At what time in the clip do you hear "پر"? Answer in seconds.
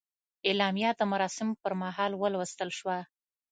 1.61-1.73